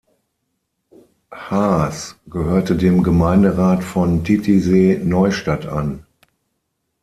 [1.29, 6.07] Haas gehörte dem Gemeinderat von Titisee-Neustadt an.